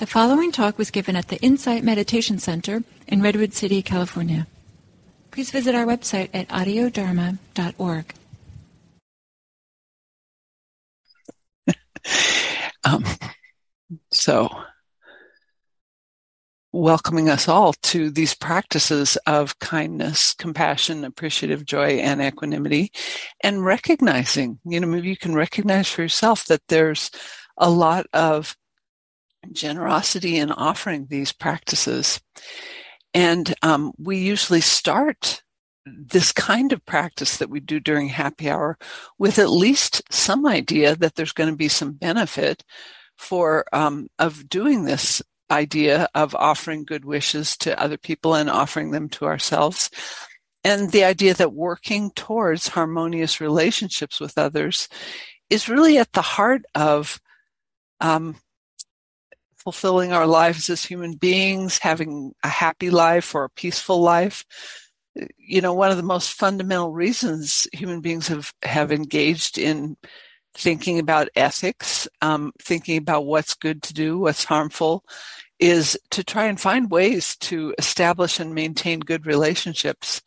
The 0.00 0.06
following 0.06 0.50
talk 0.50 0.78
was 0.78 0.90
given 0.90 1.14
at 1.14 1.28
the 1.28 1.36
Insight 1.42 1.84
Meditation 1.84 2.38
Center 2.38 2.84
in 3.06 3.20
Redwood 3.20 3.52
City, 3.52 3.82
California. 3.82 4.46
Please 5.30 5.50
visit 5.50 5.74
our 5.74 5.84
website 5.84 6.30
at 6.32 6.48
audiodharma.org. 6.48 8.14
um, 12.84 13.04
so, 14.10 14.48
welcoming 16.72 17.28
us 17.28 17.46
all 17.46 17.74
to 17.82 18.08
these 18.08 18.34
practices 18.34 19.18
of 19.26 19.58
kindness, 19.58 20.32
compassion, 20.32 21.04
appreciative 21.04 21.66
joy, 21.66 21.98
and 21.98 22.22
equanimity, 22.22 22.90
and 23.44 23.66
recognizing, 23.66 24.60
you 24.64 24.80
know, 24.80 24.86
maybe 24.86 25.10
you 25.10 25.16
can 25.18 25.34
recognize 25.34 25.90
for 25.90 26.00
yourself 26.00 26.46
that 26.46 26.62
there's 26.68 27.10
a 27.58 27.68
lot 27.68 28.06
of 28.14 28.56
generosity 29.52 30.36
in 30.36 30.52
offering 30.52 31.06
these 31.08 31.32
practices. 31.32 32.20
And 33.14 33.54
um, 33.62 33.92
we 33.98 34.18
usually 34.18 34.60
start 34.60 35.42
this 35.86 36.30
kind 36.30 36.72
of 36.72 36.84
practice 36.84 37.38
that 37.38 37.50
we 37.50 37.58
do 37.58 37.80
during 37.80 38.08
happy 38.08 38.50
hour 38.50 38.78
with 39.18 39.38
at 39.38 39.50
least 39.50 40.02
some 40.12 40.46
idea 40.46 40.94
that 40.96 41.14
there's 41.14 41.32
going 41.32 41.50
to 41.50 41.56
be 41.56 41.68
some 41.68 41.92
benefit 41.92 42.62
for 43.16 43.64
um, 43.72 44.08
of 44.18 44.48
doing 44.48 44.84
this 44.84 45.22
idea 45.50 46.06
of 46.14 46.34
offering 46.36 46.84
good 46.84 47.04
wishes 47.04 47.56
to 47.56 47.80
other 47.82 47.96
people 47.96 48.34
and 48.34 48.48
offering 48.48 48.90
them 48.90 49.08
to 49.08 49.24
ourselves 49.24 49.90
and 50.64 50.90
the 50.90 51.04
idea 51.04 51.34
that 51.34 51.52
working 51.52 52.10
towards 52.10 52.68
harmonious 52.68 53.40
relationships 53.40 54.20
with 54.20 54.36
others 54.36 54.88
is 55.48 55.68
really 55.68 55.98
at 55.98 56.12
the 56.12 56.22
heart 56.22 56.62
of 56.74 57.20
um, 58.00 58.36
fulfilling 59.62 60.12
our 60.12 60.26
lives 60.26 60.70
as 60.70 60.84
human 60.84 61.14
beings, 61.14 61.78
having 61.78 62.32
a 62.42 62.48
happy 62.48 62.90
life 62.90 63.34
or 63.34 63.44
a 63.44 63.50
peaceful 63.50 64.00
life. 64.00 64.44
You 65.36 65.60
know, 65.60 65.74
one 65.74 65.90
of 65.90 65.96
the 65.96 66.02
most 66.02 66.32
fundamental 66.32 66.92
reasons 66.92 67.66
human 67.72 68.00
beings 68.00 68.28
have, 68.28 68.52
have 68.62 68.90
engaged 68.90 69.58
in 69.58 69.96
thinking 70.54 70.98
about 70.98 71.28
ethics, 71.36 72.08
um, 72.22 72.52
thinking 72.60 72.96
about 72.96 73.26
what's 73.26 73.54
good 73.54 73.82
to 73.84 73.94
do, 73.94 74.18
what's 74.18 74.44
harmful, 74.44 75.04
is 75.58 75.98
to 76.10 76.24
try 76.24 76.46
and 76.46 76.60
find 76.60 76.90
ways 76.90 77.36
to 77.36 77.74
establish 77.78 78.40
and 78.40 78.54
maintain 78.54 79.00
good 79.00 79.26
relationships. 79.26 80.22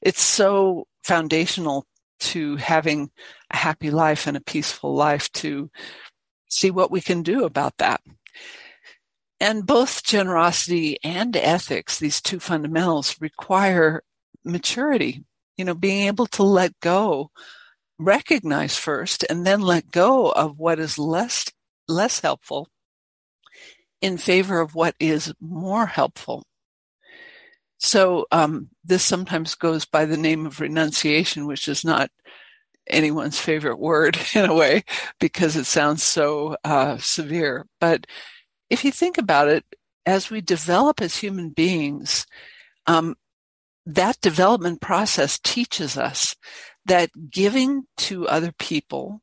It's 0.00 0.22
so 0.22 0.86
foundational 1.02 1.84
to 2.20 2.56
having 2.56 3.10
a 3.50 3.56
happy 3.56 3.90
life 3.90 4.26
and 4.26 4.36
a 4.36 4.40
peaceful 4.40 4.94
life 4.94 5.30
to 5.32 5.70
see 6.48 6.70
what 6.70 6.90
we 6.90 7.00
can 7.00 7.22
do 7.22 7.44
about 7.44 7.76
that. 7.78 8.00
And 9.40 9.66
both 9.66 10.02
generosity 10.02 10.98
and 11.04 11.36
ethics, 11.36 11.98
these 11.98 12.20
two 12.20 12.40
fundamentals, 12.40 13.16
require 13.20 14.02
maturity, 14.44 15.24
you 15.56 15.64
know, 15.64 15.74
being 15.74 16.08
able 16.08 16.26
to 16.26 16.42
let 16.42 16.78
go, 16.80 17.30
recognize 17.98 18.76
first, 18.76 19.24
and 19.30 19.46
then 19.46 19.60
let 19.60 19.90
go 19.90 20.30
of 20.30 20.58
what 20.58 20.80
is 20.80 20.98
less, 20.98 21.46
less 21.86 22.20
helpful 22.20 22.68
in 24.00 24.16
favor 24.16 24.60
of 24.60 24.74
what 24.74 24.94
is 25.00 25.32
more 25.40 25.86
helpful. 25.86 26.44
So 27.78 28.26
um, 28.32 28.68
this 28.84 29.04
sometimes 29.04 29.54
goes 29.54 29.84
by 29.84 30.04
the 30.04 30.16
name 30.16 30.46
of 30.46 30.60
renunciation, 30.60 31.46
which 31.46 31.68
is 31.68 31.84
not 31.84 32.10
anyone's 32.88 33.38
favorite 33.38 33.78
word 33.78 34.18
in 34.34 34.46
a 34.46 34.54
way 34.54 34.84
because 35.20 35.56
it 35.56 35.64
sounds 35.64 36.02
so 36.02 36.56
uh, 36.64 36.98
severe. 36.98 37.66
But 37.80 38.06
if 38.70 38.84
you 38.84 38.92
think 38.92 39.18
about 39.18 39.48
it, 39.48 39.64
as 40.06 40.30
we 40.30 40.40
develop 40.40 41.00
as 41.00 41.16
human 41.16 41.50
beings, 41.50 42.26
um, 42.86 43.14
that 43.84 44.20
development 44.20 44.80
process 44.80 45.38
teaches 45.38 45.96
us 45.96 46.34
that 46.86 47.10
giving 47.30 47.84
to 47.96 48.26
other 48.28 48.52
people 48.58 49.22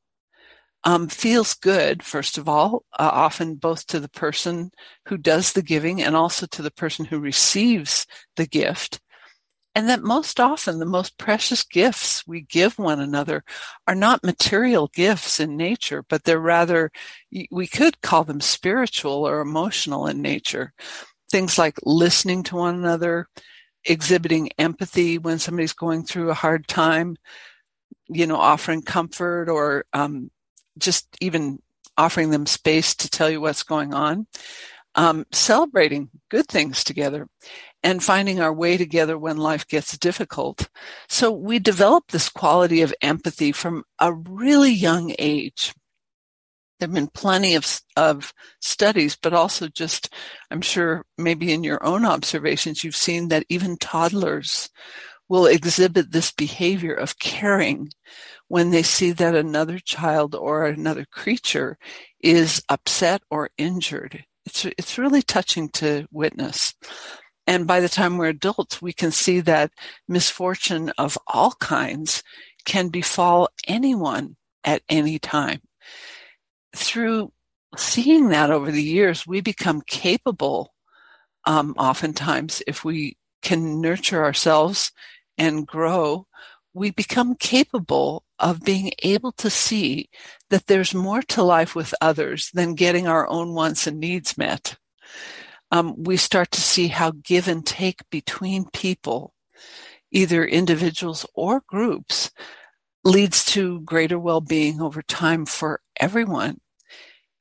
um, 0.83 1.07
feels 1.07 1.55
good, 1.55 2.03
first 2.03 2.37
of 2.37 2.47
all, 2.47 2.83
uh, 2.99 3.09
often 3.11 3.55
both 3.55 3.87
to 3.87 3.99
the 3.99 4.09
person 4.09 4.69
who 5.07 5.17
does 5.17 5.53
the 5.53 5.63
giving 5.63 6.01
and 6.01 6.15
also 6.15 6.45
to 6.45 6.61
the 6.61 6.71
person 6.71 7.05
who 7.05 7.19
receives 7.19 8.05
the 8.35 8.45
gift. 8.45 9.01
And 9.75 9.89
that 9.89 10.01
most 10.01 10.39
often 10.39 10.79
the 10.79 10.85
most 10.85 11.17
precious 11.17 11.63
gifts 11.63 12.25
we 12.25 12.41
give 12.41 12.79
one 12.79 13.01
another 13.01 13.43
are 13.87 13.95
not 13.95 14.23
material 14.23 14.89
gifts 14.93 15.41
in 15.41 15.57
nature, 15.57 16.03
but 16.07 16.23
they're 16.23 16.39
rather, 16.39 16.91
we 17.51 17.67
could 17.67 18.01
call 18.01 18.23
them 18.23 18.39
spiritual 18.39 19.27
or 19.27 19.41
emotional 19.41 20.07
in 20.07 20.21
nature. 20.21 20.73
Things 21.29 21.57
like 21.57 21.75
listening 21.83 22.43
to 22.43 22.55
one 22.55 22.75
another, 22.75 23.27
exhibiting 23.83 24.49
empathy 24.57 25.17
when 25.17 25.39
somebody's 25.39 25.73
going 25.73 26.05
through 26.05 26.29
a 26.29 26.35
hard 26.35 26.69
time, 26.69 27.17
you 28.07 28.27
know, 28.27 28.37
offering 28.37 28.81
comfort 28.81 29.49
or 29.49 29.83
um, 29.91 30.31
just 30.77 31.07
even 31.19 31.61
offering 31.97 32.29
them 32.29 32.45
space 32.45 32.95
to 32.95 33.09
tell 33.09 33.29
you 33.29 33.41
what's 33.41 33.63
going 33.63 33.93
on. 33.93 34.27
Um, 34.97 35.25
celebrating 35.31 36.09
good 36.29 36.47
things 36.47 36.83
together 36.83 37.27
and 37.83 38.01
finding 38.01 38.39
our 38.39 38.53
way 38.53 38.77
together 38.77 39.17
when 39.17 39.37
life 39.37 39.67
gets 39.67 39.97
difficult. 39.97 40.69
So 41.09 41.31
we 41.31 41.59
develop 41.59 42.05
this 42.07 42.29
quality 42.29 42.81
of 42.81 42.93
empathy 43.01 43.51
from 43.51 43.83
a 43.99 44.13
really 44.13 44.71
young 44.71 45.13
age. 45.19 45.73
There 46.79 46.87
have 46.87 46.95
been 46.95 47.07
plenty 47.07 47.55
of, 47.55 47.81
of 47.95 48.33
studies, 48.59 49.17
but 49.21 49.33
also 49.33 49.67
just, 49.67 50.13
I'm 50.49 50.61
sure 50.61 51.05
maybe 51.17 51.53
in 51.53 51.63
your 51.63 51.85
own 51.85 52.05
observations, 52.05 52.83
you've 52.83 52.95
seen 52.95 53.27
that 53.29 53.45
even 53.49 53.77
toddlers 53.77 54.69
will 55.27 55.45
exhibit 55.45 56.11
this 56.11 56.31
behavior 56.31 56.93
of 56.93 57.19
caring 57.19 57.89
when 58.47 58.71
they 58.71 58.83
see 58.83 59.11
that 59.11 59.35
another 59.35 59.79
child 59.79 60.35
or 60.35 60.65
another 60.65 61.05
creature 61.11 61.77
is 62.19 62.63
upset 62.69 63.21
or 63.29 63.49
injured. 63.57 64.23
It's, 64.45 64.65
it's 64.65 64.97
really 64.97 65.21
touching 65.21 65.69
to 65.69 66.07
witness. 66.11 66.73
And 67.47 67.67
by 67.67 67.79
the 67.79 67.89
time 67.89 68.17
we're 68.17 68.27
adults, 68.27 68.81
we 68.81 68.93
can 68.93 69.11
see 69.11 69.39
that 69.41 69.71
misfortune 70.07 70.91
of 70.97 71.17
all 71.27 71.51
kinds 71.59 72.23
can 72.65 72.89
befall 72.89 73.49
anyone 73.67 74.35
at 74.63 74.81
any 74.89 75.19
time. 75.19 75.61
Through 76.75 77.31
seeing 77.77 78.29
that 78.29 78.51
over 78.51 78.71
the 78.71 78.83
years, 78.83 79.27
we 79.27 79.41
become 79.41 79.81
capable, 79.81 80.73
um, 81.45 81.75
oftentimes, 81.77 82.63
if 82.67 82.83
we 82.83 83.17
can 83.41 83.79
nurture 83.79 84.23
ourselves 84.23 84.91
and 85.37 85.67
grow, 85.67 86.25
we 86.73 86.91
become 86.91 87.35
capable 87.35 88.24
of 88.39 88.63
being 88.63 88.91
able 89.03 89.31
to 89.31 89.49
see 89.49 90.09
that 90.49 90.67
there's 90.67 90.93
more 90.93 91.21
to 91.21 91.43
life 91.43 91.75
with 91.75 91.93
others 92.01 92.49
than 92.53 92.75
getting 92.75 93.07
our 93.07 93.27
own 93.29 93.53
wants 93.53 93.87
and 93.87 93.99
needs 93.99 94.37
met 94.37 94.77
um, 95.71 95.95
we 95.97 96.17
start 96.17 96.51
to 96.51 96.61
see 96.61 96.87
how 96.87 97.11
give 97.11 97.47
and 97.47 97.65
take 97.65 98.09
between 98.09 98.69
people, 98.71 99.33
either 100.11 100.45
individuals 100.45 101.25
or 101.33 101.63
groups, 101.67 102.31
leads 103.03 103.45
to 103.45 103.81
greater 103.81 104.17
well-being 104.17 104.81
over 104.81 105.01
time 105.01 105.45
for 105.45 105.81
everyone. 105.99 106.59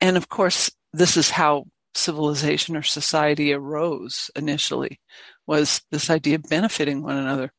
And 0.01 0.17
of 0.17 0.29
course, 0.29 0.69
this 0.93 1.17
is 1.17 1.29
how 1.29 1.65
civilization 1.93 2.75
or 2.75 2.83
society 2.83 3.53
arose 3.53 4.29
initially 4.35 4.99
was 5.47 5.81
this 5.91 6.09
idea 6.09 6.35
of 6.35 6.43
benefiting 6.43 7.01
one 7.01 7.15
another. 7.15 7.53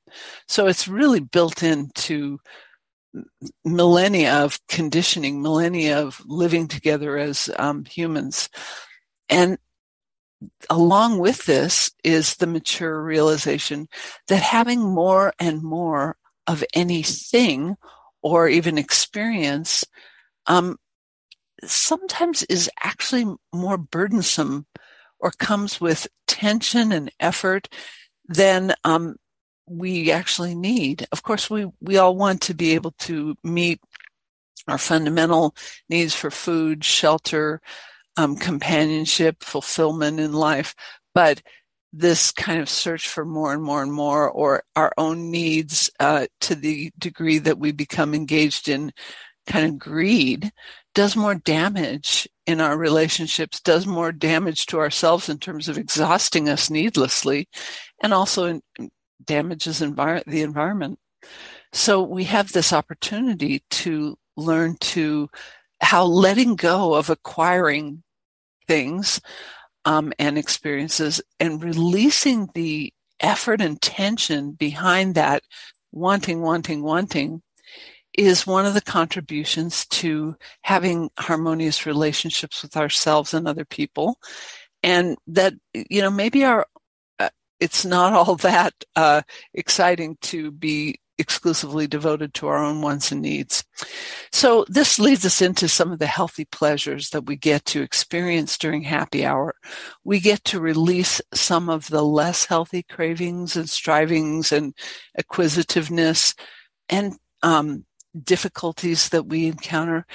So 0.47 0.67
it's 0.67 0.89
really 0.89 1.21
built 1.21 1.63
into 1.63 2.39
millennia 3.65 4.45
of 4.45 4.59
conditioning, 4.69 5.43
millennia 5.43 6.03
of 6.03 6.21
living 6.27 6.69
together 6.69 7.17
as 7.17 7.51
um, 7.59 7.85
humans. 7.85 8.49
And 9.29 9.59
along 10.69 11.19
with 11.19 11.45
this 11.47 11.91
is 12.05 12.37
the 12.37 12.47
mature 12.47 13.03
realization 13.03 13.89
that 14.29 14.43
having 14.43 14.81
more 14.81 15.33
and 15.39 15.63
more 15.63 16.17
of 16.47 16.65
anything 16.75 17.77
or 18.23 18.49
even 18.49 18.79
experience 18.79 19.85
um, 20.47 20.77
sometimes 21.65 22.43
is 22.45 22.71
actually 22.83 23.25
more 23.53 23.79
burdensome 23.79 24.67
or 25.19 25.31
comes 25.31 25.81
with 25.81 26.07
tension 26.27 26.93
and 26.93 27.11
effort 27.19 27.69
than 28.29 28.75
um, 28.85 29.17
we 29.69 30.11
actually 30.11 30.55
need. 30.55 31.07
Of 31.13 31.23
course, 31.23 31.51
we, 31.51 31.67
we 31.81 31.97
all 31.97 32.17
want 32.17 32.43
to 32.43 32.55
be 32.55 32.73
able 32.75 32.93
to 33.01 33.37
meet 33.43 33.81
our 34.69 34.79
fundamental 34.79 35.55
needs 35.89 36.15
for 36.15 36.31
food, 36.31 36.85
shelter, 36.85 37.61
um, 38.17 38.37
companionship, 38.37 39.43
fulfillment 39.43 40.19
in 40.21 40.33
life, 40.33 40.75
but 41.15 41.43
this 41.93 42.31
kind 42.31 42.61
of 42.61 42.69
search 42.69 43.09
for 43.09 43.25
more 43.25 43.53
and 43.53 43.63
more 43.63 43.83
and 43.83 43.93
more, 43.93 44.29
or 44.29 44.63
our 44.75 44.93
own 44.99 45.31
needs 45.31 45.91
uh, 46.01 46.27
to 46.41 46.55
the 46.55 46.91
degree 46.99 47.39
that 47.39 47.59
we 47.59 47.73
become 47.73 48.15
engaged 48.15 48.69
in 48.69 48.93
kind 49.47 49.67
of 49.67 49.79
greed, 49.79 50.51
does 50.95 51.17
more 51.17 51.35
damage 51.35 52.29
in 52.47 52.61
our 52.61 52.77
relationships, 52.77 53.61
does 53.61 53.87
more 53.87 54.13
damage 54.13 54.67
to 54.67 54.79
ourselves 54.79 55.29
in 55.29 55.39
terms 55.39 55.69
of 55.69 55.79
exhausting 55.79 56.49
us 56.49 56.69
needlessly, 56.69 57.49
and 58.03 58.13
also 58.13 58.61
damages 59.25 59.81
envir- 59.81 60.25
the 60.27 60.43
environment. 60.43 60.99
So 61.73 62.03
we 62.03 62.25
have 62.25 62.53
this 62.53 62.73
opportunity 62.73 63.63
to 63.71 64.17
learn 64.37 64.77
to 64.81 65.29
how 65.81 66.05
letting 66.05 66.57
go 66.57 66.95
of 66.95 67.11
acquiring 67.11 68.03
things 68.67 69.21
um, 69.85 70.13
and 70.19 70.37
experiences 70.37 71.21
and 71.39 71.63
releasing 71.63 72.49
the 72.55 72.93
effort 73.21 73.61
and 73.61 73.81
tension 73.81 74.53
behind 74.53 75.15
that 75.15 75.43
wanting, 75.93 76.43
wanting, 76.43 76.83
wanting 76.83 77.43
is 78.17 78.47
one 78.47 78.67
of 78.67 78.75
the 78.75 78.81
contributions 78.81 79.87
to 79.87 80.35
having 80.63 81.11
harmonious 81.19 81.87
relationships 81.87 82.63
with 82.63 82.77
ourselves 82.77 83.35
and 83.35 83.47
other 83.47 83.65
people. 83.65 84.19
And 84.83 85.17
that, 85.27 85.55
you 85.75 86.01
know, 86.01 86.11
maybe 86.11 86.45
our, 86.45 86.67
it's 87.61 87.85
not 87.85 88.13
all 88.13 88.37
that 88.37 88.75
uh, 88.95 89.23
exciting 89.55 90.17
to 90.23 90.51
be 90.51 91.01
exclusively 91.19 91.87
devoted 91.87 92.35
to 92.35 92.47
our 92.47 92.63
own 92.63 92.83
wants 92.83 93.11
and 93.11 93.23
needs. 93.23 93.65
So 94.33 94.67
this 94.69 94.99
leads 94.99 95.25
us 95.25 95.41
into 95.41 95.69
some 95.69 95.93
of 95.93 95.99
the 95.99 96.07
healthy 96.07 96.45
pleasures 96.45 97.11
that 97.11 97.27
we 97.27 97.37
get 97.37 97.65
to 97.67 97.83
experience 97.83 98.59
during 98.59 98.83
happy 98.83 99.25
hour. 99.25 99.55
We 100.05 100.21
get 100.21 100.45
to 100.45 100.61
release 100.61 101.21
some 101.33 101.71
of 101.71 101.89
the 101.89 102.03
less 102.03 102.45
healthy 102.45 102.83
cravings 102.83 103.57
and 103.57 103.69
strivings 103.69 104.53
and 104.53 104.75
acquisitiveness 105.19 106.35
and 106.89 107.15
um, 107.43 107.85
difficulties 108.23 109.09
that 109.11 109.27
we 109.27 109.47
encounter. 109.47 110.07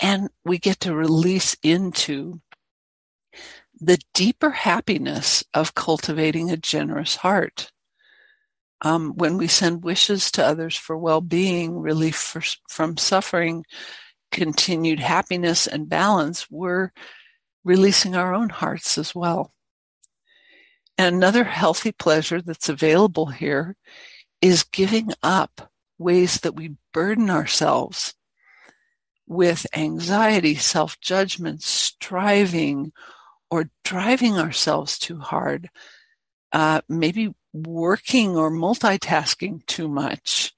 And 0.00 0.28
we 0.44 0.58
get 0.58 0.80
to 0.80 0.94
release 0.94 1.56
into 1.62 2.40
the 3.80 3.98
deeper 4.14 4.50
happiness 4.50 5.44
of 5.54 5.74
cultivating 5.74 6.50
a 6.50 6.56
generous 6.56 7.16
heart. 7.16 7.70
Um, 8.80 9.14
when 9.16 9.38
we 9.38 9.48
send 9.48 9.82
wishes 9.82 10.30
to 10.32 10.44
others 10.44 10.76
for 10.76 10.96
well-being, 10.96 11.78
relief 11.78 12.16
for, 12.16 12.42
from 12.68 12.96
suffering, 12.96 13.64
continued 14.30 15.00
happiness 15.00 15.66
and 15.66 15.88
balance, 15.88 16.48
we're 16.50 16.92
releasing 17.64 18.14
our 18.14 18.34
own 18.34 18.50
hearts 18.50 18.96
as 18.98 19.14
well. 19.14 19.52
And 20.96 21.16
another 21.16 21.44
healthy 21.44 21.92
pleasure 21.92 22.40
that's 22.40 22.68
available 22.68 23.26
here 23.26 23.76
is 24.40 24.64
giving 24.64 25.10
up 25.22 25.70
ways 25.98 26.40
that 26.40 26.54
we 26.54 26.76
burden 26.92 27.30
ourselves 27.30 28.14
with 29.26 29.66
anxiety, 29.74 30.54
self 30.54 31.00
judgment, 31.00 31.62
striving, 31.62 32.92
or 33.50 33.70
driving 33.84 34.38
ourselves 34.38 34.98
too 34.98 35.18
hard, 35.18 35.70
uh, 36.52 36.80
maybe 36.88 37.34
working 37.52 38.36
or 38.36 38.50
multitasking 38.50 39.64
too 39.66 39.88
much, 39.88 40.52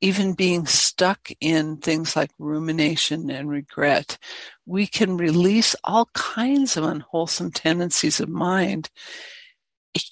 even 0.00 0.34
being 0.34 0.66
stuck 0.66 1.30
in 1.40 1.78
things 1.78 2.14
like 2.14 2.30
rumination 2.38 3.30
and 3.30 3.48
regret. 3.48 4.18
We 4.64 4.86
can 4.86 5.16
release 5.16 5.74
all 5.84 6.08
kinds 6.14 6.76
of 6.76 6.84
unwholesome 6.84 7.52
tendencies 7.52 8.20
of 8.20 8.28
mind, 8.28 8.90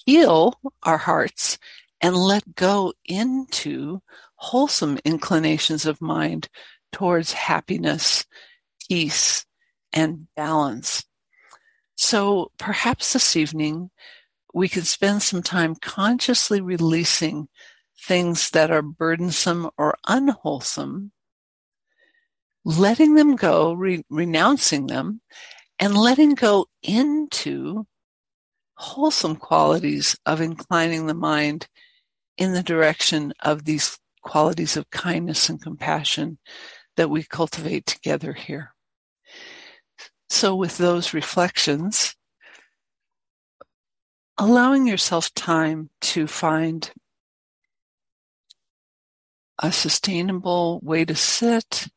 heal 0.05 0.59
our 0.83 0.97
hearts, 0.97 1.57
and 2.01 2.15
let 2.15 2.55
go 2.55 2.93
into 3.05 4.01
wholesome 4.35 4.97
inclinations 5.05 5.85
of 5.85 6.01
mind 6.01 6.49
towards 6.91 7.33
happiness, 7.33 8.25
peace, 8.87 9.45
and 9.93 10.27
balance. 10.35 11.05
So 11.95 12.51
perhaps 12.57 13.13
this 13.13 13.35
evening 13.35 13.89
we 14.53 14.69
could 14.69 14.87
spend 14.87 15.21
some 15.21 15.41
time 15.41 15.75
consciously 15.75 16.61
releasing 16.61 17.47
things 17.99 18.49
that 18.51 18.71
are 18.71 18.81
burdensome 18.81 19.69
or 19.77 19.97
unwholesome, 20.07 21.11
letting 22.63 23.15
them 23.15 23.35
go, 23.35 23.73
re- 23.73 24.05
renouncing 24.09 24.87
them, 24.87 25.21
and 25.79 25.97
letting 25.97 26.35
go 26.35 26.67
into 26.83 27.85
wholesome 28.75 29.35
qualities 29.35 30.17
of 30.25 30.41
inclining 30.41 31.07
the 31.07 31.13
mind 31.13 31.67
in 32.37 32.53
the 32.53 32.63
direction 32.63 33.33
of 33.41 33.63
these 33.63 33.97
qualities 34.21 34.75
of 34.75 34.89
kindness 34.89 35.49
and 35.49 35.61
compassion 35.61 36.37
that 36.97 37.09
we 37.09 37.23
cultivate 37.23 37.85
together 37.85 38.33
here. 38.33 38.74
So, 40.29 40.55
with 40.55 40.77
those 40.77 41.13
reflections, 41.13 42.15
allowing 44.37 44.87
yourself 44.87 45.33
time 45.33 45.89
to 46.01 46.27
find 46.27 46.91
a 49.59 49.71
sustainable 49.71 50.79
way 50.83 51.05
to 51.05 51.15
sit, 51.15 51.87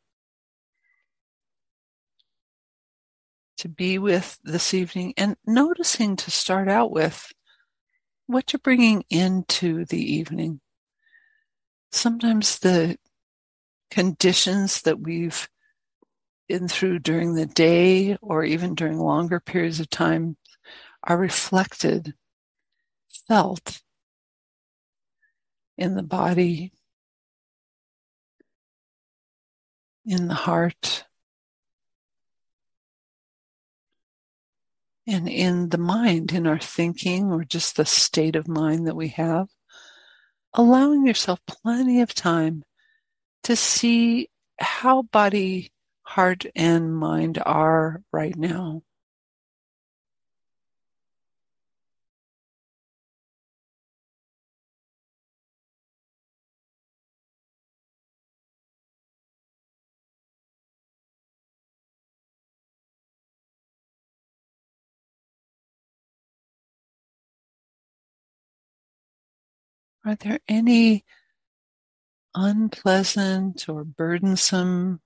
to 3.57 3.69
be 3.69 3.99
with 3.99 4.39
this 4.45 4.73
evening, 4.73 5.15
and 5.17 5.37
noticing 5.45 6.15
to 6.17 6.31
start 6.31 6.69
out 6.69 6.93
with 6.93 7.33
what 8.27 8.53
you're 8.53 8.61
bringing 8.63 9.03
into 9.11 9.85
the 9.87 10.01
evening. 10.01 10.61
Sometimes 11.91 12.59
the 12.59 12.99
conditions 13.91 14.83
that 14.83 15.01
we've 15.01 15.49
been 16.49 16.69
through 16.69 17.01
during 17.01 17.35
the 17.35 17.47
day 17.47 18.17
or 18.21 18.45
even 18.45 18.75
during 18.75 18.99
longer 18.99 19.41
periods 19.41 19.81
of 19.81 19.91
time 19.91 20.37
are 21.03 21.17
reflected, 21.17 22.15
felt 23.29 23.83
in 25.77 25.95
the 25.95 26.03
body, 26.03 26.73
in 30.05 30.29
the 30.29 30.35
heart, 30.35 31.05
and 35.07 35.29
in 35.29 35.69
the 35.69 35.79
mind, 35.79 36.33
in 36.33 36.47
our 36.47 36.59
thinking 36.59 37.33
or 37.33 37.45
just 37.45 37.77
the 37.77 37.87
state 37.87 38.37
of 38.37 38.49
mind 38.49 38.87
that 38.87 38.97
we 38.97 39.09
have 39.09 39.49
allowing 40.55 41.07
yourself 41.07 41.41
plenty 41.47 42.01
of 42.01 42.15
time 42.15 42.65
to 43.45 43.57
see 43.57 44.29
how 44.59 45.03
body, 45.03 45.71
heart, 46.09 46.47
and 46.57 46.97
mind 46.97 47.39
are 47.45 48.03
right 48.13 48.37
now. 48.37 48.83
Are 70.05 70.15
there 70.17 70.41
any 70.49 71.05
unpleasant 72.35 73.69
or 73.69 73.85
burdensome 73.85 75.01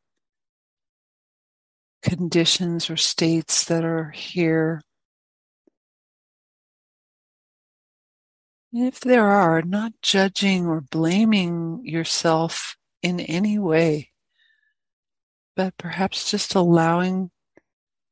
conditions 2.02 2.90
or 2.90 2.96
states 2.96 3.64
that 3.66 3.84
are 3.84 4.10
here? 4.10 4.82
if 8.74 9.00
there 9.00 9.26
are, 9.26 9.60
not 9.60 9.92
judging 10.00 10.66
or 10.66 10.80
blaming 10.80 11.82
yourself 11.84 12.74
in 13.02 13.20
any 13.20 13.58
way, 13.58 14.10
but 15.54 15.76
perhaps 15.76 16.30
just 16.30 16.54
allowing 16.54 17.30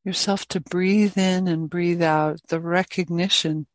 yourself 0.04 0.46
to 0.48 0.60
breathe 0.60 1.16
in 1.16 1.48
and 1.48 1.70
breathe 1.70 2.02
out 2.02 2.38
the 2.48 2.60
recognition 2.60 3.66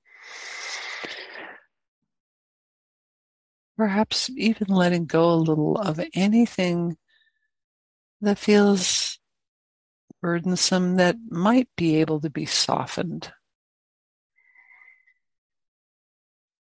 perhaps 3.78 4.30
even 4.38 4.68
letting 4.68 5.06
go 5.06 5.32
a 5.32 5.36
little 5.36 5.78
of 5.78 6.00
anything 6.14 6.98
that 8.22 8.38
feels 8.38 9.15
burdensome 10.26 10.96
that 10.96 11.16
might 11.30 11.70
be 11.78 11.98
able 11.98 12.20
to 12.20 12.32
be 12.32 12.48
softened 12.48 13.32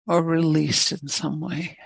or 0.07 0.23
released 0.23 0.93
in 0.93 1.09
some 1.09 1.41
way. 1.41 1.79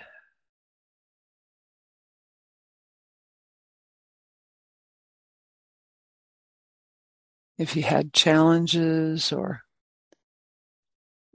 If 7.58 7.76
you 7.76 7.84
had 7.84 8.12
challenges 8.12 9.30
or 9.30 9.62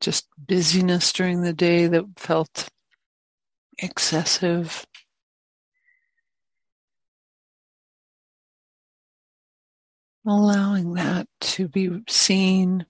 just 0.02 0.28
busyness 0.38 1.14
during 1.14 1.44
the 1.44 1.54
day 1.54 1.88
that 1.88 2.04
felt 2.18 2.68
excessive. 3.78 4.86
Allowing 10.26 10.94
that 10.94 11.28
to 11.42 11.68
be 11.68 11.90
seen 12.08 12.86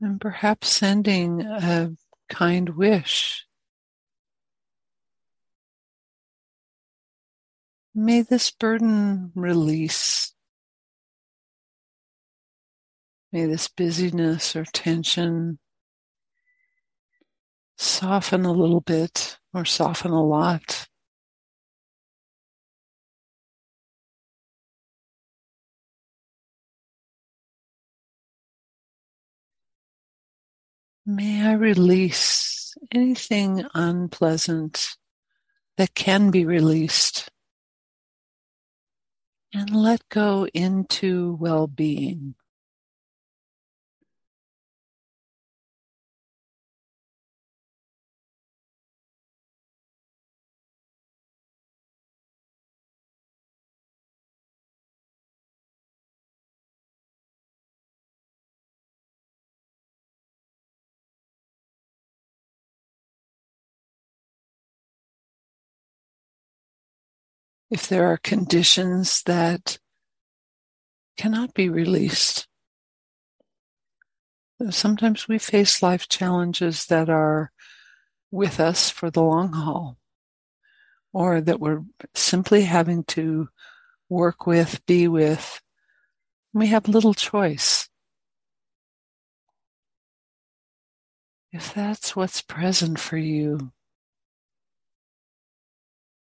and 0.00 0.20
perhaps 0.20 0.68
sending 0.68 1.42
a 1.42 1.92
kind 2.28 2.70
wish. 2.70 3.46
May 7.94 8.22
this 8.22 8.50
burden 8.50 9.32
release. 9.34 10.32
May 13.30 13.46
this 13.46 13.68
busyness 13.68 14.56
or 14.56 14.64
tension 14.64 15.58
soften 17.76 18.44
a 18.44 18.52
little 18.52 18.80
bit 18.80 19.38
or 19.54 19.64
soften 19.64 20.10
a 20.10 20.24
lot. 20.24 20.88
May 31.04 31.44
I 31.46 31.54
release 31.54 32.74
anything 32.92 33.64
unpleasant 33.74 34.96
that 35.76 35.94
can 35.94 36.30
be 36.30 36.44
released 36.44 37.28
and 39.52 39.74
let 39.74 40.08
go 40.08 40.46
into 40.54 41.36
well 41.40 41.66
being. 41.66 42.36
If 67.72 67.88
there 67.88 68.06
are 68.06 68.18
conditions 68.18 69.22
that 69.22 69.78
cannot 71.16 71.54
be 71.54 71.70
released. 71.70 72.46
Sometimes 74.68 75.26
we 75.26 75.38
face 75.38 75.82
life 75.82 76.06
challenges 76.06 76.84
that 76.86 77.08
are 77.08 77.50
with 78.30 78.60
us 78.60 78.90
for 78.90 79.10
the 79.10 79.22
long 79.22 79.54
haul, 79.54 79.96
or 81.14 81.40
that 81.40 81.60
we're 81.60 81.82
simply 82.14 82.64
having 82.64 83.04
to 83.04 83.48
work 84.10 84.46
with, 84.46 84.84
be 84.84 85.08
with. 85.08 85.62
We 86.52 86.66
have 86.66 86.88
little 86.88 87.14
choice. 87.14 87.88
If 91.50 91.72
that's 91.72 92.14
what's 92.14 92.42
present 92.42 93.00
for 93.00 93.16
you, 93.16 93.72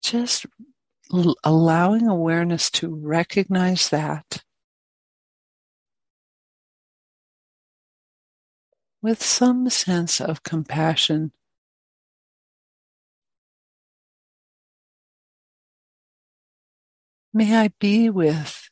just 0.01 0.47
allowing 1.43 2.07
awareness 2.07 2.69
to 2.71 2.93
recognize 2.93 3.89
that 3.89 4.43
with 9.01 9.23
some 9.23 9.69
sense 9.69 10.19
of 10.19 10.43
compassion. 10.43 11.31
May 17.33 17.55
I 17.55 17.69
be 17.79 18.09
with 18.09 18.69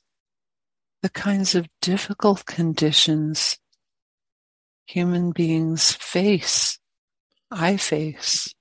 the 1.02 1.10
kinds 1.10 1.56
of 1.56 1.70
difficult 1.82 2.46
conditions 2.46 3.58
human 4.88 5.32
beings 5.32 5.92
face, 5.94 6.80
I 7.52 7.78
face 7.78 8.54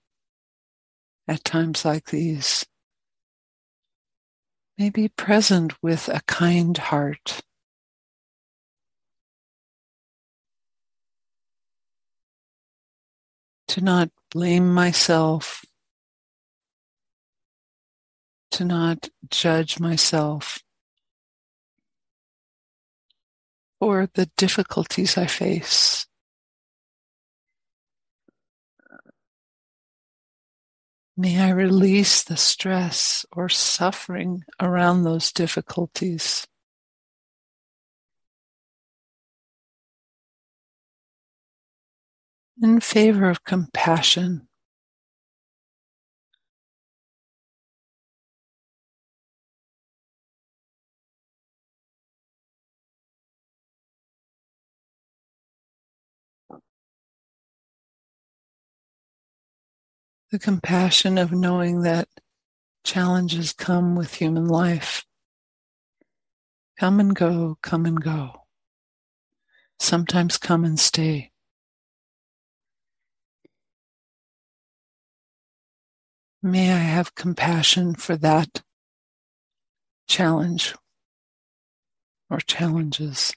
at 1.26 1.45
times 1.45 1.85
like 1.85 2.11
these 2.11 2.66
may 4.78 4.90
be 4.90 5.09
present 5.09 5.73
with 5.83 6.09
a 6.09 6.21
kind 6.26 6.76
heart. 6.76 7.40
To 13.69 13.81
not 13.81 14.11
blame 14.31 14.73
myself, 14.73 15.64
to 18.52 18.64
not 18.64 19.09
judge 19.31 19.81
myself 19.81 20.61
for 23.81 24.09
the 24.14 24.26
difficulties 24.37 25.19
I 25.19 25.26
face. 25.26 26.07
May 31.16 31.40
I 31.40 31.50
release 31.50 32.25
the 32.25 32.37
stress 32.37 33.25
or 33.30 33.49
suffering 33.49 34.42
around 34.61 35.04
those 35.04 35.30
difficulties. 35.30 36.44
In 42.61 42.80
favor 42.80 43.30
of 43.30 43.44
compassion. 43.44 44.49
The 60.35 60.38
compassion 60.41 61.17
of 61.17 61.31
knowing 61.31 61.83
that 61.83 62.09
challenges 62.83 63.53
come 63.53 63.95
with 63.95 64.14
human 64.14 64.49
life. 64.49 65.07
Come 66.76 66.99
and 66.99 67.14
go, 67.14 67.57
come 67.62 67.87
and 67.87 68.03
go. 68.03 68.43
Sometimes 69.79 70.37
come 70.37 70.64
and 70.64 70.81
stay. 70.81 71.31
May 76.43 76.73
I 76.73 76.79
have 76.79 77.14
compassion 77.14 77.95
for 77.95 78.17
that 78.17 78.64
challenge 80.09 80.75
or 82.29 82.41
challenges. 82.41 83.33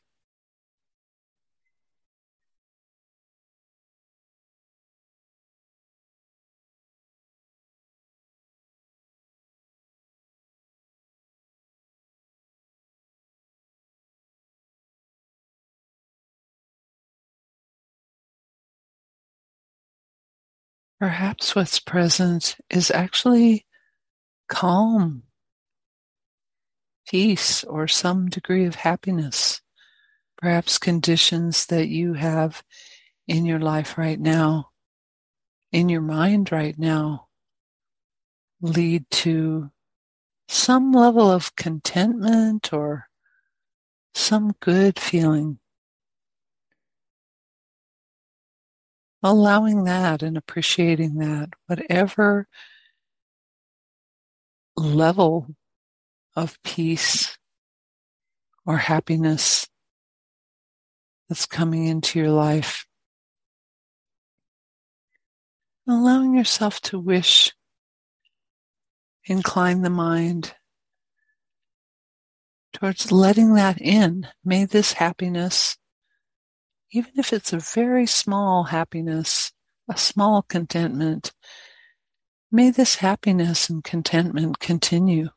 Perhaps 20.99 21.55
what's 21.55 21.79
present 21.79 22.57
is 22.71 22.89
actually 22.89 23.67
calm, 24.49 25.23
peace, 27.07 27.63
or 27.63 27.87
some 27.87 28.29
degree 28.29 28.65
of 28.65 28.75
happiness. 28.75 29.61
Perhaps 30.37 30.79
conditions 30.79 31.67
that 31.67 31.87
you 31.87 32.13
have 32.13 32.63
in 33.27 33.45
your 33.45 33.59
life 33.59 33.97
right 33.97 34.19
now, 34.19 34.69
in 35.71 35.87
your 35.89 36.01
mind 36.01 36.51
right 36.51 36.77
now, 36.79 37.27
lead 38.61 39.05
to 39.11 39.69
some 40.47 40.91
level 40.91 41.29
of 41.29 41.55
contentment 41.55 42.73
or 42.73 43.07
some 44.15 44.55
good 44.61 44.97
feeling. 44.97 45.59
Allowing 49.23 49.85
that 49.85 50.21
and 50.21 50.37
appreciating 50.37 51.15
that, 51.15 51.49
whatever 51.65 52.47
level 54.75 55.47
of 56.35 56.61
peace 56.63 57.37
or 58.65 58.77
happiness 58.77 59.67
that's 61.27 61.45
coming 61.45 61.85
into 61.85 62.19
your 62.19 62.31
life. 62.31 62.85
Allowing 65.87 66.35
yourself 66.35 66.81
to 66.81 66.99
wish, 66.99 67.53
incline 69.25 69.81
the 69.81 69.89
mind 69.89 70.53
towards 72.73 73.11
letting 73.11 73.55
that 73.55 73.81
in. 73.81 74.27
May 74.43 74.65
this 74.65 74.93
happiness 74.93 75.77
even 76.91 77.11
if 77.17 77.33
it's 77.33 77.53
a 77.53 77.59
very 77.59 78.05
small 78.05 78.65
happiness, 78.65 79.51
a 79.89 79.97
small 79.97 80.41
contentment, 80.41 81.31
may 82.51 82.69
this 82.69 82.95
happiness 82.95 83.69
and 83.69 83.83
contentment 83.83 84.59
continue 84.59 85.29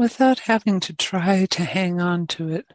without 0.00 0.38
having 0.38 0.80
to 0.80 0.94
try 0.94 1.44
to 1.44 1.62
hang 1.62 2.00
on 2.00 2.26
to 2.26 2.48
it, 2.48 2.72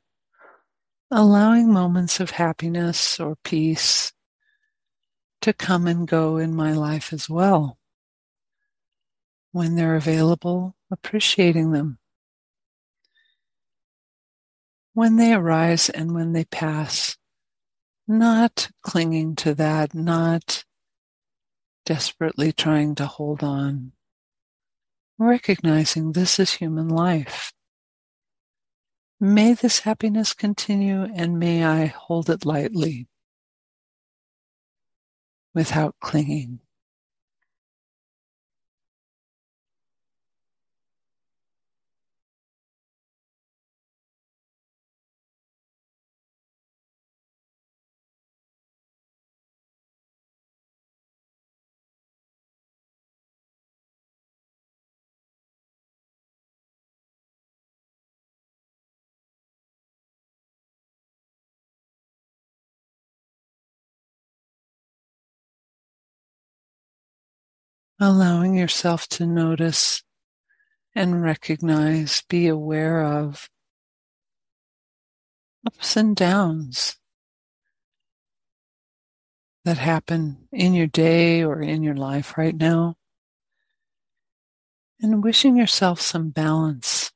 allowing 1.09 1.73
moments 1.73 2.19
of 2.19 2.29
happiness 2.29 3.19
or 3.19 3.35
peace 3.43 4.13
to 5.41 5.51
come 5.51 5.87
and 5.87 6.07
go 6.07 6.37
in 6.37 6.53
my 6.53 6.71
life 6.71 7.11
as 7.11 7.27
well. 7.27 7.79
When 9.51 9.73
they're 9.73 9.95
available, 9.95 10.75
appreciating 10.91 11.71
them. 11.71 11.97
When 14.93 15.15
they 15.15 15.33
arise 15.33 15.89
and 15.89 16.13
when 16.13 16.33
they 16.33 16.45
pass, 16.45 17.17
not 18.07 18.69
clinging 18.83 19.35
to 19.37 19.55
that, 19.55 19.95
not 19.95 20.63
desperately 21.87 22.51
trying 22.51 22.93
to 22.93 23.07
hold 23.07 23.43
on, 23.43 23.93
recognizing 25.17 26.11
this 26.11 26.39
is 26.39 26.53
human 26.53 26.89
life. 26.89 27.53
May 29.19 29.53
this 29.53 29.79
happiness 29.79 30.33
continue 30.33 31.03
and 31.03 31.39
may 31.39 31.63
I 31.63 31.85
hold 31.85 32.29
it 32.29 32.45
lightly 32.45 33.07
without 35.53 35.95
clinging. 36.01 36.59
Allowing 67.99 68.55
yourself 68.55 69.07
to 69.07 69.25
notice 69.25 70.03
and 70.93 71.21
recognize, 71.21 72.23
be 72.27 72.47
aware 72.47 73.03
of 73.03 73.49
ups 75.65 75.97
and 75.97 76.15
downs 76.15 76.97
that 79.63 79.77
happen 79.77 80.47
in 80.51 80.73
your 80.73 80.87
day 80.87 81.43
or 81.43 81.61
in 81.61 81.83
your 81.83 81.95
life 81.95 82.37
right 82.37 82.55
now, 82.55 82.95
and 85.01 85.23
wishing 85.23 85.57
yourself 85.57 85.99
some 85.99 86.29
balance. 86.29 87.11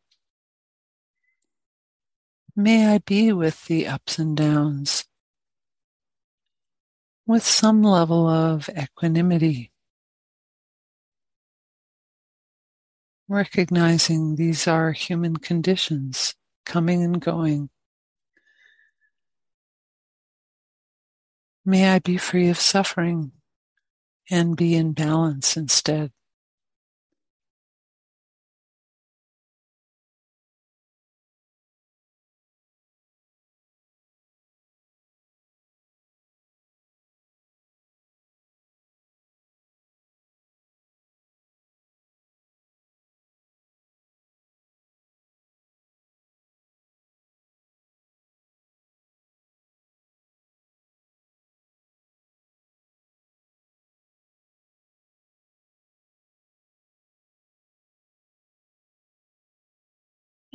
May 2.55 2.93
I 2.93 2.97
be 2.97 3.31
with 3.31 3.65
the 3.67 3.87
ups 3.87 4.19
and 4.19 4.35
downs 4.35 5.05
with 7.25 7.45
some 7.45 7.83
level 7.83 8.27
of 8.27 8.67
equanimity. 8.69 9.68
Recognizing 13.29 14.35
these 14.35 14.67
are 14.67 14.91
human 14.91 15.37
conditions 15.37 16.35
coming 16.65 17.03
and 17.03 17.21
going. 17.21 17.69
May 21.63 21.89
I 21.93 21.99
be 21.99 22.17
free 22.17 22.49
of 22.49 22.59
suffering 22.59 23.31
and 24.31 24.57
be 24.57 24.75
in 24.75 24.93
balance 24.93 25.55
instead. 25.55 26.11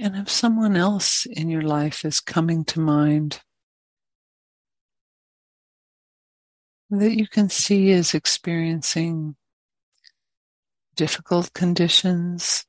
And 0.05 0.17
if 0.17 0.29
someone 0.29 0.77
else 0.77 1.25
in 1.25 1.49
your 1.49 1.63
life 1.63 2.05
is 2.05 2.21
coming 2.21 2.63
to 2.67 2.79
mind 2.79 3.41
that 6.91 7.17
you 7.17 7.27
can 7.27 7.49
see 7.49 7.89
is 7.89 8.13
experiencing 8.13 9.35
difficult 10.95 11.55
conditions, 11.55 12.67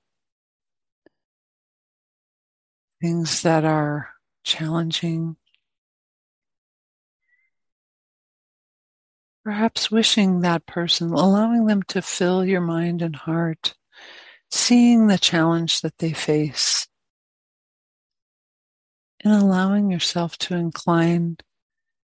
things 3.01 3.41
that 3.41 3.65
are 3.65 4.11
challenging, 4.45 5.35
perhaps 9.43 9.91
wishing 9.91 10.39
that 10.39 10.65
person, 10.65 11.11
allowing 11.11 11.65
them 11.65 11.83
to 11.89 12.01
fill 12.01 12.45
your 12.45 12.61
mind 12.61 13.01
and 13.01 13.17
heart, 13.17 13.75
seeing 14.49 15.07
the 15.07 15.17
challenge 15.17 15.81
that 15.81 15.97
they 15.97 16.13
face 16.13 16.87
and 19.25 19.33
allowing 19.33 19.89
yourself 19.89 20.37
to 20.37 20.53
incline 20.53 21.37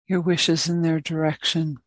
your 0.06 0.20
wishes 0.20 0.68
in 0.68 0.82
their 0.82 1.00
direction. 1.00 1.78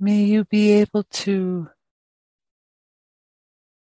May 0.00 0.24
you 0.24 0.44
be 0.44 0.72
able 0.72 1.04
to 1.04 1.68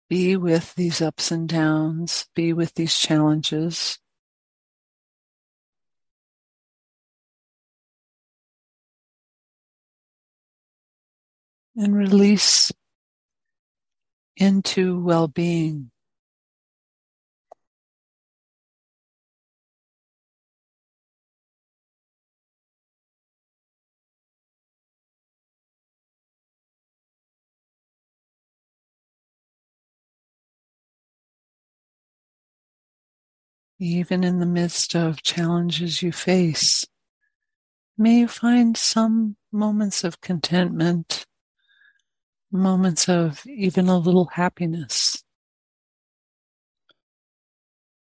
be 0.09 0.37
with 0.37 0.75
these 0.75 1.01
ups 1.01 1.31
and 1.33 1.49
downs, 1.49 2.27
be 2.35 2.53
with 2.53 2.75
these 2.75 2.97
challenges. 2.97 3.99
And 11.77 11.97
release 11.97 12.73
into 14.41 14.99
well 14.99 15.29
being. 15.29 15.91
Even 33.79 34.25
in 34.25 34.41
the 34.41 34.47
midst 34.47 34.95
of 34.95 35.23
challenges 35.23 36.03
you 36.03 36.13
face, 36.13 36.85
may 37.97 38.21
you 38.21 38.29
find 38.29 38.77
some 38.77 39.37
moments 39.53 40.05
of 40.05 40.21
contentment 40.21 41.25
moments 42.53 43.09
of 43.09 43.47
even 43.47 43.89
a 43.89 43.99
little 43.99 44.27
happiness. 44.33 45.23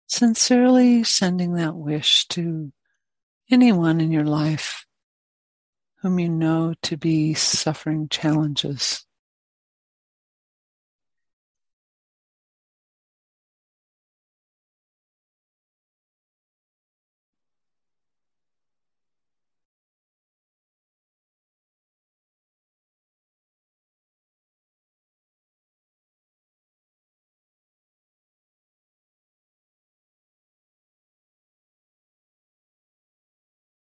Sincerely 0.07 1.04
sending 1.04 1.54
that 1.54 1.74
wish 1.76 2.26
to 2.28 2.72
anyone 3.50 4.00
in 4.00 4.12
your 4.12 4.24
life 4.24 4.87
whom 6.02 6.18
you 6.18 6.28
know 6.28 6.74
to 6.83 6.96
be 6.98 7.33
suffering 7.35 8.09
challenges. 8.11 9.04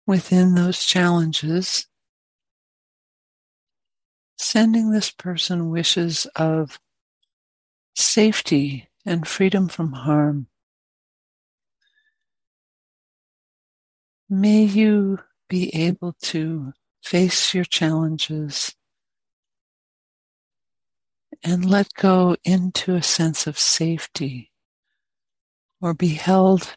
Within 0.06 0.54
those 0.54 0.84
challenges, 0.84 1.86
sending 4.36 4.90
this 4.90 5.10
person 5.10 5.70
wishes 5.70 6.26
of 6.36 6.78
safety 7.94 8.88
and 9.06 9.26
freedom 9.26 9.68
from 9.68 9.92
harm. 9.92 10.46
May 14.28 14.64
you 14.64 15.20
be 15.48 15.74
able 15.74 16.14
to 16.22 16.72
face 17.02 17.54
your 17.54 17.64
challenges 17.64 18.74
and 21.42 21.68
let 21.68 21.92
go 21.94 22.36
into 22.42 22.94
a 22.94 23.02
sense 23.02 23.46
of 23.46 23.58
safety 23.58 24.50
or 25.80 25.92
be 25.92 26.08
held 26.08 26.74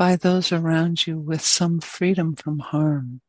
by 0.00 0.16
those 0.16 0.50
around 0.50 1.06
you 1.06 1.20
with 1.20 1.42
some 1.42 1.78
freedom 1.78 2.34
from 2.34 2.58
harm. 2.58 3.20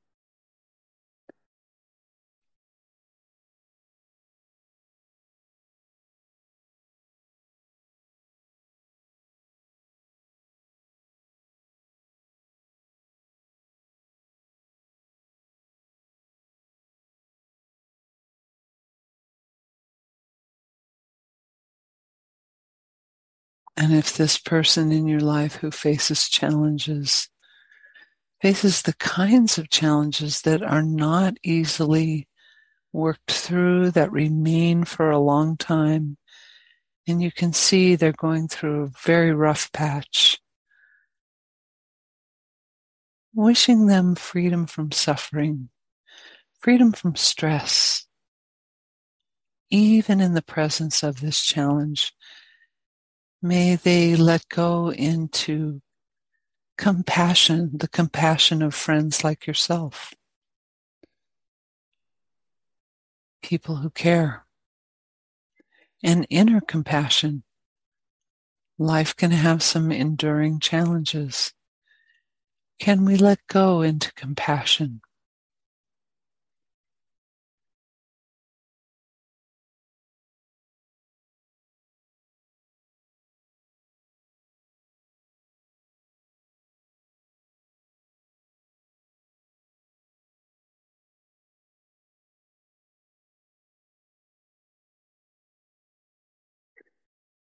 And 23.77 23.93
if 23.93 24.15
this 24.15 24.37
person 24.37 24.91
in 24.91 25.07
your 25.07 25.21
life 25.21 25.55
who 25.55 25.71
faces 25.71 26.27
challenges, 26.27 27.29
faces 28.41 28.81
the 28.81 28.93
kinds 28.93 29.57
of 29.57 29.69
challenges 29.69 30.41
that 30.41 30.61
are 30.61 30.83
not 30.83 31.35
easily 31.43 32.27
worked 32.93 33.31
through, 33.31 33.91
that 33.91 34.11
remain 34.11 34.83
for 34.83 35.09
a 35.09 35.19
long 35.19 35.55
time, 35.57 36.17
and 37.07 37.21
you 37.21 37.31
can 37.31 37.53
see 37.53 37.95
they're 37.95 38.11
going 38.11 38.47
through 38.47 38.83
a 38.83 38.91
very 39.03 39.31
rough 39.31 39.71
patch, 39.71 40.39
wishing 43.33 43.85
them 43.87 44.15
freedom 44.15 44.65
from 44.65 44.91
suffering, 44.91 45.69
freedom 46.59 46.91
from 46.91 47.15
stress, 47.15 48.05
even 49.69 50.19
in 50.19 50.33
the 50.33 50.41
presence 50.41 51.01
of 51.01 51.21
this 51.21 51.41
challenge 51.41 52.13
May 53.41 53.75
they 53.75 54.15
let 54.15 54.47
go 54.49 54.91
into 54.91 55.81
compassion, 56.77 57.71
the 57.73 57.87
compassion 57.87 58.61
of 58.61 58.75
friends 58.75 59.23
like 59.23 59.47
yourself, 59.47 60.13
people 63.41 63.77
who 63.77 63.89
care, 63.89 64.45
and 66.03 66.27
inner 66.29 66.61
compassion. 66.61 67.43
Life 68.77 69.15
can 69.15 69.31
have 69.31 69.63
some 69.63 69.91
enduring 69.91 70.59
challenges. 70.59 71.53
Can 72.79 73.05
we 73.05 73.15
let 73.15 73.39
go 73.47 73.81
into 73.81 74.13
compassion? 74.13 75.01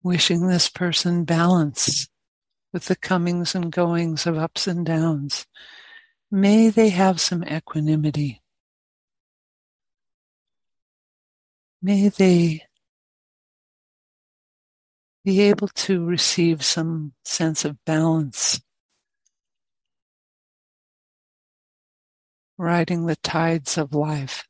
Wishing 0.04 0.48
this 0.48 0.70
person 0.70 1.24
balance 1.24 2.08
with 2.74 2.86
the 2.86 2.96
comings 2.96 3.54
and 3.54 3.72
goings 3.72 4.26
of 4.26 4.38
ups 4.38 4.68
and 4.68 4.86
downs. 4.86 5.46
May 6.30 6.70
they 6.70 6.90
have 6.90 7.20
some 7.20 7.44
equanimity. 7.44 8.42
May 11.82 12.10
they 12.10 12.64
be 15.24 15.42
able 15.42 15.68
to 15.68 16.06
receive 16.06 16.64
some 16.64 17.14
sense 17.24 17.66
of 17.66 17.84
balance, 17.86 18.62
riding 22.58 23.06
the 23.06 23.16
tides 23.18 23.78
of 23.78 23.94
life. 23.94 24.48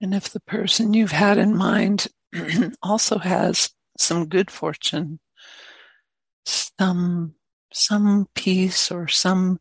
And 0.00 0.14
if 0.14 0.30
the 0.30 0.40
person 0.40 0.94
you've 0.94 1.12
had 1.12 1.38
in 1.38 1.54
mind 1.56 2.08
also 2.82 3.18
has 3.18 3.70
some 3.98 4.28
good 4.28 4.50
fortune, 4.50 5.20
some, 6.44 7.34
some 7.72 8.26
peace 8.34 8.90
or 8.90 9.08
some 9.08 9.60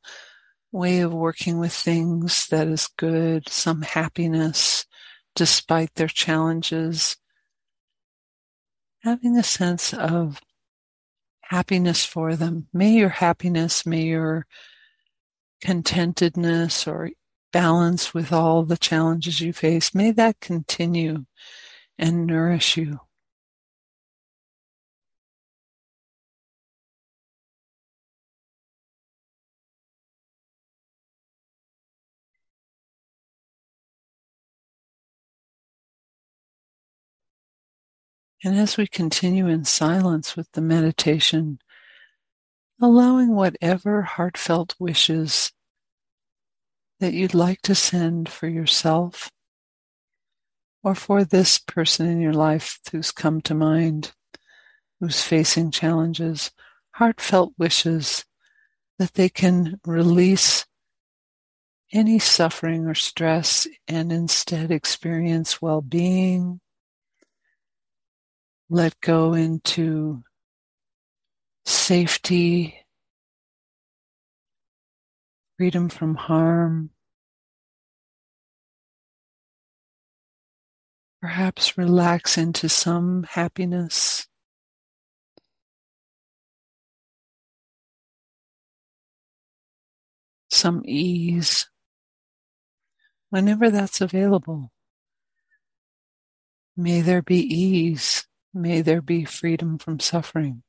way 0.71 0.99
of 0.99 1.13
working 1.13 1.60
with 1.60 1.73
things 1.73 2.47
that 2.47 2.67
is 2.67 2.89
good, 2.97 3.49
some 3.49 3.82
happiness 3.82 4.86
despite 5.36 5.93
their 5.95 6.08
challenges, 6.08 7.17
having 9.02 9.38
a 9.38 9.43
sense 9.43 9.93
of 9.93 10.41
happiness 11.41 12.06
for 12.06 12.36
them. 12.36 12.67
May 12.73 12.91
your 12.91 13.10
happiness, 13.10 13.86
may 13.86 14.04
your 14.04 14.45
contentedness 15.62 16.88
or 16.88 17.10
balance 17.51 18.13
with 18.13 18.31
all 18.31 18.63
the 18.63 18.77
challenges 18.77 19.41
you 19.41 19.53
face. 19.53 19.95
May 19.95 20.12
that 20.12 20.39
continue 20.39 21.25
and 21.97 22.25
nourish 22.27 22.77
you. 22.77 22.99
And 38.43 38.57
as 38.57 38.77
we 38.77 38.88
continue 38.88 39.47
in 39.47 39.65
silence 39.65 40.35
with 40.38 40.51
the 40.53 40.62
meditation, 40.62 41.59
allowing 42.81 43.35
whatever 43.35 44.01
heartfelt 44.03 44.75
wishes 44.79 45.51
that 46.99 47.13
you'd 47.13 47.33
like 47.33 47.62
to 47.63 47.75
send 47.75 48.29
for 48.29 48.47
yourself 48.47 49.31
or 50.83 50.95
for 50.95 51.23
this 51.23 51.57
person 51.57 52.07
in 52.07 52.19
your 52.19 52.33
life 52.33 52.79
who's 52.91 53.12
come 53.12 53.41
to 53.41 53.53
mind, 53.53 54.12
who's 54.99 55.21
facing 55.21 55.71
challenges, 55.71 56.51
heartfelt 56.91 57.53
wishes 57.57 58.25
that 58.97 59.13
they 59.13 59.29
can 59.29 59.79
release 59.85 60.65
any 61.91 62.19
suffering 62.19 62.85
or 62.85 62.93
stress 62.93 63.67
and 63.88 64.12
instead 64.12 64.71
experience 64.71 65.62
well 65.62 65.81
being. 65.81 66.59
Let 68.69 68.99
go 69.01 69.33
into 69.33 70.23
safety 71.65 72.85
freedom 75.60 75.89
from 75.89 76.15
harm. 76.15 76.89
Perhaps 81.22 81.78
relax 81.78 82.38
into 82.38 82.69
some 82.69 83.24
happiness. 83.24 84.26
Some 90.50 90.82
ease. 90.86 91.67
Whenever 93.30 93.69
that's 93.69 94.00
available, 94.00 94.72
may 96.78 97.02
there 97.02 97.22
be 97.22 97.39
ease. 97.39 98.26
May 98.54 98.80
there 98.80 99.02
be 99.02 99.26
freedom 99.26 99.78
from 99.78 100.00
suffering. 100.00 100.63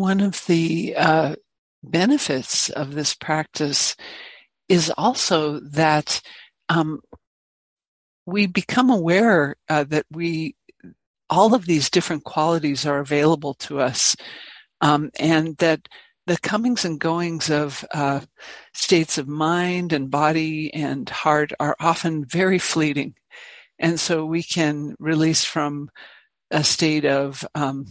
One 0.00 0.22
of 0.22 0.46
the 0.46 0.94
uh, 0.96 1.34
benefits 1.82 2.70
of 2.70 2.94
this 2.94 3.14
practice 3.14 3.94
is 4.66 4.90
also 4.96 5.60
that 5.60 6.22
um, 6.70 7.00
we 8.24 8.46
become 8.46 8.88
aware 8.88 9.56
uh, 9.68 9.84
that 9.84 10.06
we 10.10 10.56
all 11.28 11.54
of 11.54 11.66
these 11.66 11.90
different 11.90 12.24
qualities 12.24 12.86
are 12.86 12.98
available 12.98 13.52
to 13.52 13.78
us, 13.78 14.16
um, 14.80 15.10
and 15.18 15.58
that 15.58 15.86
the 16.26 16.38
comings 16.38 16.86
and 16.86 16.98
goings 16.98 17.50
of 17.50 17.84
uh, 17.92 18.20
states 18.72 19.18
of 19.18 19.28
mind 19.28 19.92
and 19.92 20.10
body 20.10 20.72
and 20.72 21.10
heart 21.10 21.52
are 21.60 21.76
often 21.78 22.24
very 22.24 22.58
fleeting, 22.58 23.14
and 23.78 24.00
so 24.00 24.24
we 24.24 24.42
can 24.42 24.96
release 24.98 25.44
from 25.44 25.90
a 26.50 26.64
state 26.64 27.04
of 27.04 27.46
um, 27.54 27.84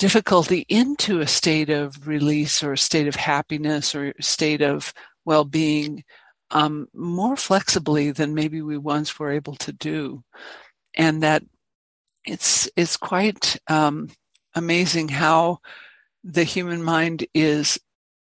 difficulty 0.00 0.64
into 0.70 1.20
a 1.20 1.26
state 1.26 1.68
of 1.68 2.08
release 2.08 2.62
or 2.62 2.72
a 2.72 2.78
state 2.78 3.06
of 3.06 3.14
happiness 3.14 3.94
or 3.94 4.14
a 4.18 4.22
state 4.22 4.62
of 4.62 4.94
well-being 5.26 6.02
um, 6.50 6.88
more 6.94 7.36
flexibly 7.36 8.10
than 8.10 8.34
maybe 8.34 8.62
we 8.62 8.78
once 8.78 9.18
were 9.18 9.30
able 9.30 9.54
to 9.56 9.72
do, 9.72 10.24
and 10.96 11.22
that 11.22 11.44
it's 12.24 12.68
it's 12.76 12.96
quite 12.96 13.56
um, 13.68 14.08
amazing 14.54 15.08
how 15.08 15.58
the 16.24 16.44
human 16.44 16.82
mind 16.82 17.26
is 17.34 17.78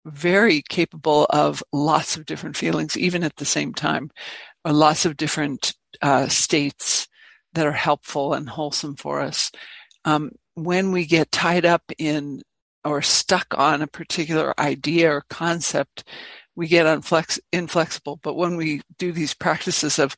very 0.05 0.63
capable 0.69 1.25
of 1.29 1.61
lots 1.73 2.15
of 2.15 2.25
different 2.25 2.55
feelings, 2.55 2.97
even 2.97 3.23
at 3.23 3.35
the 3.35 3.45
same 3.45 3.73
time, 3.73 4.09
or 4.63 4.71
lots 4.71 5.05
of 5.05 5.17
different 5.17 5.73
uh, 6.01 6.27
states 6.27 7.07
that 7.53 7.67
are 7.67 7.71
helpful 7.73 8.33
and 8.33 8.49
wholesome 8.49 8.95
for 8.95 9.19
us. 9.19 9.51
Um, 10.05 10.31
when 10.57 10.91
we 10.91 11.05
get 11.05 11.31
tied 11.31 11.65
up 11.65 11.83
in 11.99 12.41
or 12.83 13.01
stuck 13.03 13.47
on 13.55 13.83
a 13.83 13.87
particular 13.87 14.59
idea 14.59 15.11
or 15.11 15.23
concept, 15.29 16.03
we 16.55 16.67
get 16.67 16.87
unflex- 16.87 17.39
inflexible. 17.53 18.19
But 18.23 18.35
when 18.35 18.57
we 18.57 18.81
do 18.97 19.11
these 19.11 19.35
practices 19.35 19.99
of 19.99 20.15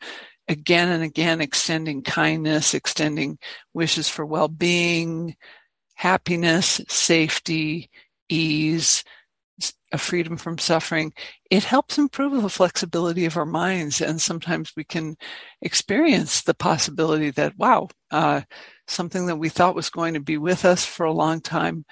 again 0.47 0.89
and 0.89 1.03
again 1.03 1.41
extending 1.41 2.03
kindness, 2.03 2.73
extending 2.73 3.37
wishes 3.73 4.07
for 4.07 4.25
well-being, 4.25 5.35
happiness, 5.95 6.79
safety, 6.87 7.89
ease, 8.29 9.03
a 9.91 9.97
freedom 9.97 10.37
from 10.37 10.57
suffering, 10.57 11.13
it 11.49 11.63
helps 11.63 11.97
improve 11.97 12.41
the 12.41 12.49
flexibility 12.49 13.25
of 13.25 13.37
our 13.37 13.45
minds. 13.45 14.01
And 14.01 14.21
sometimes 14.21 14.73
we 14.75 14.83
can 14.83 15.15
experience 15.61 16.41
the 16.41 16.53
possibility 16.53 17.31
that, 17.31 17.57
wow, 17.57 17.89
uh, 18.11 18.41
something 18.87 19.25
that 19.27 19.37
we 19.37 19.49
thought 19.49 19.75
was 19.75 19.89
going 19.89 20.13
to 20.13 20.19
be 20.19 20.37
with 20.37 20.65
us 20.65 20.85
for 20.85 21.05
a 21.05 21.13
long 21.13 21.41
time 21.41 21.85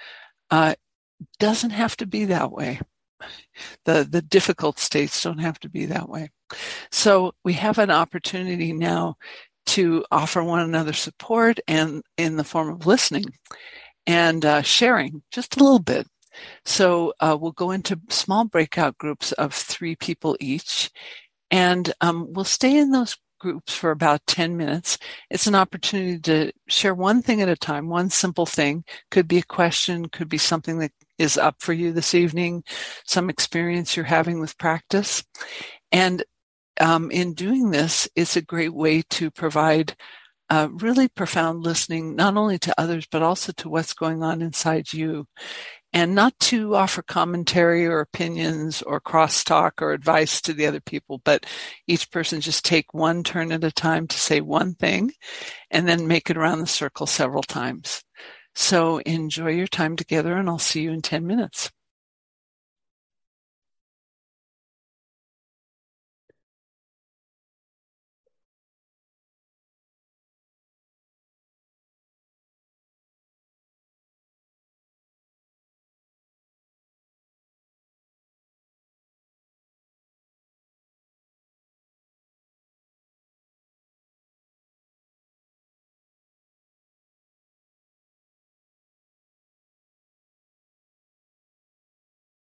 uh, 0.50 0.74
doesn't 1.38 1.70
have 1.70 1.96
to 1.98 2.06
be 2.06 2.26
that 2.26 2.52
way. 2.52 2.80
The, 3.84 4.06
the 4.08 4.22
difficult 4.22 4.78
states 4.78 5.22
don't 5.22 5.38
have 5.38 5.58
to 5.60 5.68
be 5.68 5.86
that 5.86 6.08
way. 6.08 6.30
So 6.92 7.32
we 7.44 7.54
have 7.54 7.78
an 7.78 7.90
opportunity 7.90 8.72
now 8.72 9.16
to 9.66 10.04
offer 10.10 10.42
one 10.42 10.60
another 10.60 10.92
support 10.92 11.58
and 11.66 12.02
in 12.16 12.36
the 12.36 12.44
form 12.44 12.70
of 12.70 12.86
listening 12.86 13.24
and 14.06 14.44
uh, 14.44 14.62
sharing 14.62 15.22
just 15.30 15.56
a 15.56 15.62
little 15.62 15.78
bit. 15.80 16.06
So 16.64 17.14
uh, 17.20 17.36
we'll 17.40 17.52
go 17.52 17.70
into 17.70 18.00
small 18.08 18.44
breakout 18.44 18.98
groups 18.98 19.32
of 19.32 19.54
three 19.54 19.96
people 19.96 20.36
each, 20.40 20.90
and 21.50 21.92
um, 22.00 22.32
we'll 22.32 22.44
stay 22.44 22.76
in 22.76 22.90
those 22.90 23.16
groups 23.38 23.74
for 23.74 23.90
about 23.90 24.26
10 24.26 24.56
minutes. 24.56 24.98
It's 25.30 25.46
an 25.46 25.54
opportunity 25.54 26.18
to 26.20 26.52
share 26.68 26.94
one 26.94 27.22
thing 27.22 27.40
at 27.40 27.48
a 27.48 27.56
time, 27.56 27.88
one 27.88 28.10
simple 28.10 28.46
thing. 28.46 28.84
Could 29.10 29.28
be 29.28 29.38
a 29.38 29.42
question, 29.42 30.08
could 30.08 30.28
be 30.28 30.38
something 30.38 30.78
that 30.78 30.92
is 31.18 31.38
up 31.38 31.56
for 31.60 31.72
you 31.72 31.92
this 31.92 32.14
evening, 32.14 32.64
some 33.04 33.30
experience 33.30 33.96
you're 33.96 34.04
having 34.04 34.40
with 34.40 34.58
practice. 34.58 35.24
And 35.92 36.24
um, 36.80 37.10
in 37.10 37.34
doing 37.34 37.70
this, 37.70 38.08
it's 38.14 38.36
a 38.36 38.42
great 38.42 38.74
way 38.74 39.02
to 39.10 39.30
provide 39.30 39.96
uh, 40.50 40.68
really 40.72 41.08
profound 41.08 41.62
listening, 41.62 42.16
not 42.16 42.36
only 42.36 42.58
to 42.58 42.80
others, 42.80 43.06
but 43.10 43.22
also 43.22 43.52
to 43.52 43.68
what's 43.68 43.92
going 43.92 44.22
on 44.22 44.40
inside 44.40 44.92
you 44.92 45.26
and 45.92 46.14
not 46.14 46.38
to 46.38 46.74
offer 46.74 47.02
commentary 47.02 47.86
or 47.86 48.00
opinions 48.00 48.82
or 48.82 49.00
crosstalk 49.00 49.80
or 49.80 49.92
advice 49.92 50.40
to 50.42 50.52
the 50.52 50.66
other 50.66 50.80
people, 50.80 51.20
but 51.24 51.46
each 51.86 52.10
person 52.10 52.40
just 52.40 52.64
take 52.64 52.92
one 52.92 53.22
turn 53.22 53.52
at 53.52 53.64
a 53.64 53.72
time 53.72 54.06
to 54.06 54.18
say 54.18 54.40
one 54.40 54.74
thing 54.74 55.12
and 55.70 55.88
then 55.88 56.06
make 56.06 56.28
it 56.30 56.36
around 56.36 56.60
the 56.60 56.66
circle 56.66 57.06
several 57.06 57.42
times. 57.42 58.02
So 58.54 58.98
enjoy 58.98 59.50
your 59.50 59.66
time 59.66 59.96
together 59.96 60.36
and 60.36 60.48
I'll 60.48 60.58
see 60.58 60.82
you 60.82 60.92
in 60.92 61.00
10 61.00 61.26
minutes. 61.26 61.70